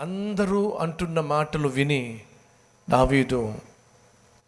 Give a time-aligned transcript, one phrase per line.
[0.00, 2.20] అందరూ అంటున్న మాటలు విని
[2.90, 3.54] దావీదు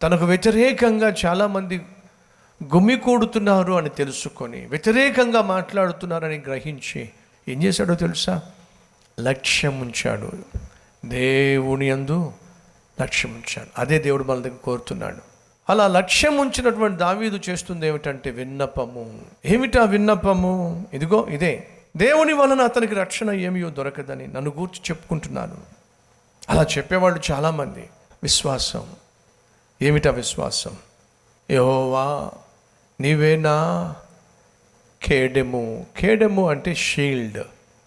[0.03, 1.77] తనకు వ్యతిరేకంగా చాలామంది
[2.63, 7.09] గుమ్మికూడుతున్నారు అని తెలుసుకొని వ్యతిరేకంగా మాట్లాడుతున్నారని గ్రహించి
[7.49, 8.41] ఏం చేశాడో తెలుసా?
[9.19, 10.31] లక్ష్యం ఉంచాడు.
[11.05, 12.31] దేవుని అందు
[13.01, 13.67] లక్ష్యం ఉంచాడు.
[13.77, 15.17] అదే దేవుడు మన దగ్గర కోరుతున్నాడు.
[15.69, 19.21] అలా లక్ష్యం ఉంచినటువంటి దావీదు చేస్తుంది ఏమిటంటే విన్నపము.
[19.45, 20.85] ఏమిటా విన్నపము?
[20.93, 21.67] ఇదిగో ఇదే.
[21.97, 25.57] దేవుని వలన అతనికి రక్షణ ఏమియో దొరకదని నన్ను గూర్చి చెప్పుకుంటున్నాను.
[26.49, 27.89] అలా చెప్పేవాళ్ళు చాలామంది.
[28.23, 28.87] విశ్వాసం.
[29.81, 30.77] ఏమిటా విశ్వాసం?
[31.51, 32.31] యెహోవా
[33.01, 33.95] నీవేనా
[35.03, 37.43] కేడెము కేడెము అంటే షీల్డ్.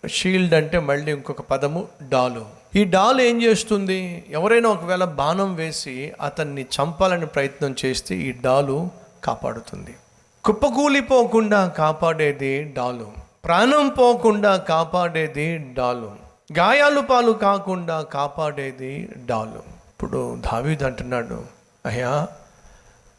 [0.08, 2.46] షీల్డ్ అంటే మళ్ళీ ఇంకొక పదము డాలు.
[2.76, 4.24] ఈ డాల్ ఏం చేస్తుంది?
[4.28, 8.90] ఎవరైనా ఒకవేళ బాణం వేసి అతన్ని చంపాలని ప్రయత్నం చేస్తే ఈ డాలు
[9.24, 9.94] కాపాడుతుంది.
[10.44, 13.23] కుప్పకూలిపోకుండా కాపాడేది డాలు.
[13.44, 16.16] ప్రాణం పోకుండా కాపాడేది డాలు.
[16.58, 19.58] గాయాలు పాలు కాకుండా కాపాడేది డాలు.
[19.90, 21.44] ఇప్పుడు దావీద్ అంటున్నాడు
[21.86, 22.28] అయ్యా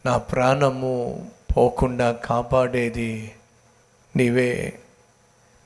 [0.06, 1.26] నా ప్రాణము
[1.58, 3.32] పోకుండా కాపాడేది
[4.16, 4.74] నీవే.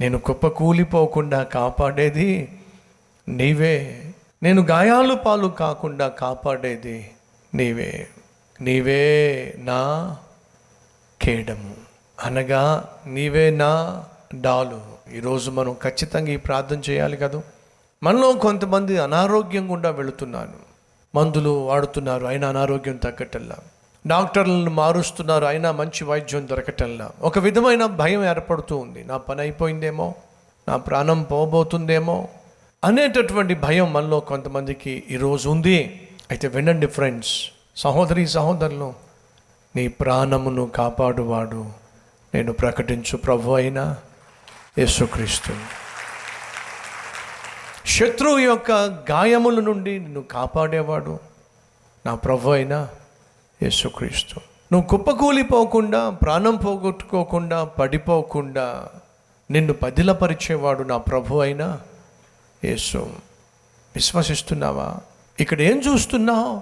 [0.01, 2.59] నేను కుప్పకూలిపోకుండా కాపాడేది
[3.29, 4.05] నీవే.
[4.43, 7.11] నేను గాయాలు పాలు కాకుండా కాపాడేది
[7.55, 8.07] నీవే.
[8.61, 10.15] నీవే నా
[11.21, 11.75] కేడము.
[12.23, 14.03] అనగా నీవే నా
[14.35, 14.81] డాలు.
[15.15, 17.41] ఈరోజు మనం ఖచ్చితంగా ఈ ప్రార్థన చేయాలి కదా.
[18.03, 20.69] మనలో కొంతమంది అనారోగ్యం గుండా వెళుతున్నారు.
[21.15, 23.55] మందులు వాడుతున్నారు అయినా అనారోగ్యం తగ్గటల్లా
[24.07, 29.03] డాక్టర్లను మారుస్తున్నారు అయినా మంచి వైద్యం దొరకటల్లా ఒక విధమైన భయం ఏర్పడుతూ ఉంది.
[29.03, 30.15] నా పని అయిపోయిందేమో?
[30.67, 32.27] నా ప్రాణం పోబోతుందేమో?
[32.83, 36.07] అనేటటువంటి భయం మనలో కొంతమందికి ఈరోజు ఉంది.
[36.31, 37.45] అయితే వినండి ఫ్రెండ్స్
[37.77, 38.93] సహోదరి సహోదరులు
[39.75, 41.65] నీ ప్రాణమును కాపాడువాడు.
[42.33, 43.97] నేను ప్రకటించు ప్రభు అయినా
[44.79, 45.53] యేసుక్రీస్తు.
[47.87, 48.71] శత్రువు యొక్క
[49.11, 51.19] గాయముల నుండి నిన్ను కాపాడేవాడు
[52.05, 52.87] నా ప్రభు అయినా
[53.63, 54.39] యేసుక్రీస్తు.
[54.71, 58.89] నువ్వు కుప్పకూలిపోకుండా ప్రాణం పోగొట్టుకోకుండా పడిపోకుండా
[59.51, 61.79] నిన్ను పదిలపరిచేవాడు నా ప్రభు అయినా
[62.65, 62.97] యేసు.
[63.95, 64.97] విశ్వసిస్తున్నావా?
[65.39, 66.61] ఇక్కడ ఏం చూస్తున్నావు?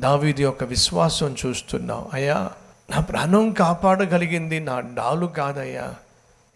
[0.00, 2.08] దావీది యొక్క విశ్వాసం చూస్తున్నావు.
[2.12, 2.50] అయ్యా
[2.90, 5.94] నా ప్రాణం కాపాడగలిగింది నా డాలు కాదయ్యా.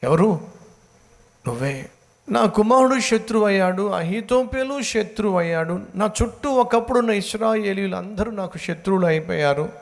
[0.02, 0.56] ఎవరు?
[1.46, 1.90] నువ్వే.
[2.30, 9.06] నా కుమారుడు శత్రువు అయ్యాడు అహితోపేలు శత్రువు అయ్యాడు నా చుట్టూ ఒకప్పుడు ఉన్న ఇస్రాయేలీలు అందరూ నాకు శత్రువులు
[9.06, 9.72] అయిపోయారు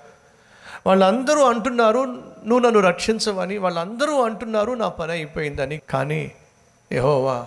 [0.87, 1.99] వాళ్ళందరూ అంటున్నారు
[2.47, 3.59] నువ్వు నన్ను రక్షించవని.
[3.59, 5.81] వాళ్ళందరూ అంటున్నారు నా పని అయిపోయిందని.
[5.91, 6.33] కానీ
[6.93, 7.47] యెహోవా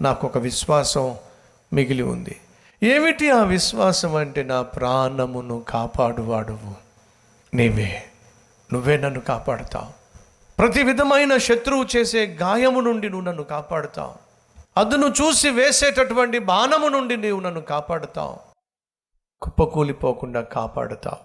[0.00, 1.16] నాకు ఒక విశ్వాసం
[1.72, 2.36] మిగిలి ఉంది.
[2.82, 6.74] ఏమిటి ఆ విశ్వాసం అంటే నా ప్రాణమును కాపాడువాడువు.
[7.56, 8.02] నీవే.
[8.72, 10.01] నువ్వే నన్ను కాపాడుతావు.
[10.62, 14.14] ప్రతి విధమైన శత్రువు చేసే గాయము నుండి నువ్వు నన్ను కాపాడుతావు.
[14.76, 18.36] అదును చూసి వేసేటటువంటి బాణము నుండి నీవు నన్ను కాపాడుతావు.
[19.42, 21.16] కుప్పకూలిపోకుండా కాపాడుతావు.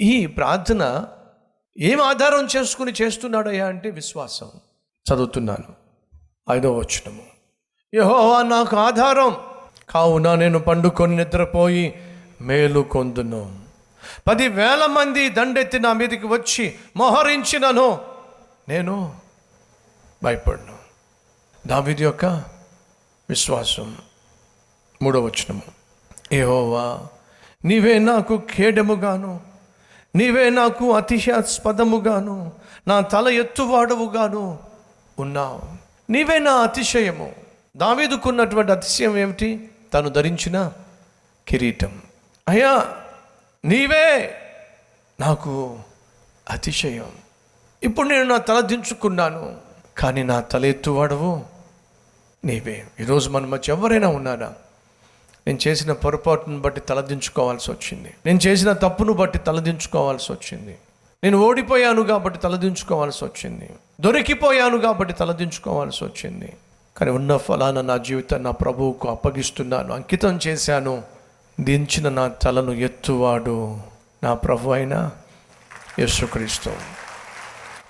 [0.00, 1.06] ఈ ప్రార్థన
[1.78, 4.50] ఏం ఆధారం చేసుకుని చేస్తున్నాడయ్యా అంటే విశ్వాసం.
[5.14, 5.74] చదువుతున్నాను.
[6.50, 7.22] ఐదో వచనము.
[7.94, 9.36] యెహోవా నాకు ఆధారం.
[9.90, 12.02] కావున నేను పండుకొని నిద్రపోయి
[12.40, 13.58] మేలు కొందును.
[14.28, 18.09] పదివేల మంది దండెత్తి నా మీదకి వచ్చి మోహరించినను.
[18.70, 19.16] నేను
[20.22, 20.78] భయపడను.
[21.68, 22.24] దావిది యొక్క
[23.28, 23.96] విశ్వాసం.
[25.02, 25.62] మూడవ వచనము.
[26.32, 27.06] ఏహోవా
[27.64, 29.40] నీవే నాకు ఖేడముగాను
[30.16, 32.52] నీవే నాకు అతిశయాస్పదముగాను
[32.88, 34.58] నా తల ఎత్తువాడవుగాను
[35.18, 35.62] ఉన్నావు.
[36.12, 37.34] నీవే నా అతిశయము.
[37.76, 39.70] దావీదుకున్నటువంటి అతిశయం ఏమిటి?
[39.94, 40.72] తను ధరించిన
[41.48, 42.02] కిరీటం.
[42.48, 42.96] అయ్యా
[43.64, 44.34] నీవే
[45.20, 45.78] నాకు
[46.50, 47.12] అతిశయం.
[47.82, 49.56] ఇప్పుడు నేను నా తల దించుకున్నాను
[49.98, 51.44] కానీ నా తల ఎత్తువాడవు.
[52.44, 52.84] నీవే.
[53.00, 54.54] ఈరోజు మన మధ్య ఎవరైనా ఉన్నారా?
[55.46, 58.14] నేను చేసిన పొరపాటును బట్టి తలదించుకోవాల్సి వచ్చింది.
[58.26, 60.78] నేను చేసిన తప్పును బట్టి తలదించుకోవాల్సి వచ్చింది.
[61.24, 63.70] నేను ఓడిపోయాను కాబట్టి తలదించుకోవాల్సి వచ్చింది.
[64.00, 66.56] దొరికిపోయాను కాబట్టి తలదించుకోవాల్సి వచ్చింది.
[66.96, 71.02] కానీ ఉన్న ఫలాన నా జీవితాన్ని నా ప్రభువుకు అప్పగిస్తున్నాను అంకితం చేశాను.
[71.60, 73.78] దించిన నా తలను ఎత్తువాడు
[74.22, 75.10] నా ప్రభు అయిన
[75.98, 76.99] యేసుక్రీస్తు.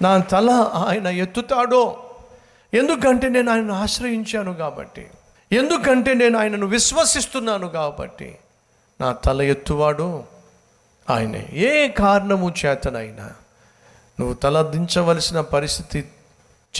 [0.02, 2.11] నా తల ఆయన ఎత్తుతాడో.
[2.75, 5.06] ఎందుకంటే నేను ఆయనను ఆశ్రయించాను కాబట్టి.
[5.52, 8.38] ఎందుకంటే నేను ఆయనను విశ్వసిస్తున్నాను కాబట్టి.
[9.00, 10.23] నా తల ఎత్తువాడు
[11.11, 11.49] ఆయనే.
[11.52, 13.25] ఏ కారణము చేతనైనా.
[14.20, 16.08] నువ్వు తల దించవలసిన పరిస్థితి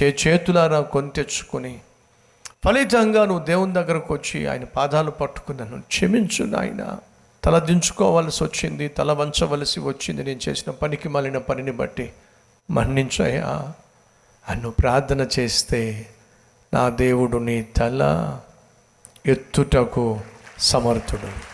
[0.03, 1.81] చే చేతులారా కొని తెచ్చుకొని
[2.65, 6.99] ఫలితంగా నువ్వు దేవుని దగ్గరకు వచ్చి ఆయన పాదాలు పట్టుకున్నాను క్షమించు నాయన.
[7.45, 12.13] తల దించుకోవలసి వచ్చింది తల వంచవలసి వచ్చింది నేను చేసిన పనికి మాలిన పనిని బట్టి.
[12.71, 13.73] మన్నించయ్యా
[14.49, 16.07] అన్ను ప్రార్థన చేస్తే
[16.75, 18.03] నా దేవుడు నీ తల
[19.27, 20.21] ఎత్తుటకు
[20.59, 21.51] సమర్థుడు.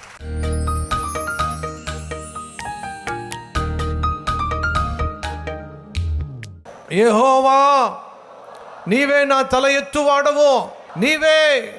[6.95, 7.61] ఏహోవా
[8.89, 10.69] నీవే నా తల ఎత్తువాడవు?
[10.99, 11.75] నీవే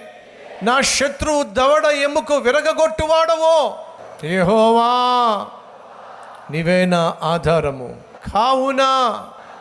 [0.63, 3.74] నా శత్రువు దవడ ఎముకు విరగగొట్టువాడవు?
[4.25, 4.92] ఏహోవా
[6.51, 8.07] నీవే నా ఆధారము.
[8.34, 8.82] కావున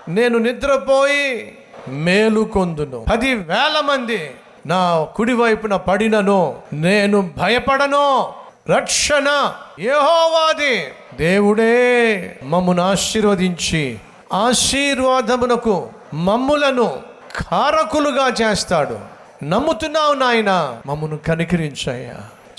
[0.08, 1.58] నేను నిద్రపోయి
[1.88, 4.30] మేలుకొందును పది వేల మంది
[4.66, 8.32] నా కుడివైపున పడినను నేను భయపడను.
[8.68, 10.84] రక్షణ ఏహోవాది
[11.16, 13.98] దేవుడే మమ్మను ఆశీర్వదించి
[14.32, 17.02] ఆశీర్వాదమునకు మమ్ములను
[17.36, 18.98] కారకులుగా చేస్తాడు.
[19.44, 22.14] నమ్ముతున్నావు నాయన మమ్మను కనికరించయ్యా.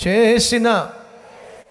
[0.06, 0.86] చేసిన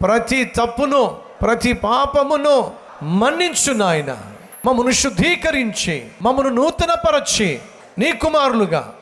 [0.01, 2.71] ప్రతి తప్పును ప్రతి పాపమును
[3.03, 4.17] మన్నించు నాయన.
[4.65, 7.59] మమ్మను శుద్ధీకరించి మమ్మను నూతనపరచి
[7.97, 8.93] నీ కుమారులుగా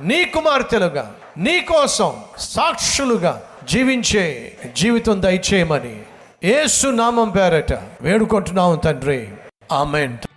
[0.00, 6.00] నీ కుమార్తెలుగా నీ కోసం సాక్షులుగా జీవించే జీవితం దయచేయమని
[6.44, 9.28] ఏసు నామం పేరట వేడుకుంటున్నాము తండ్రి.
[9.72, 10.27] ఆమెంట్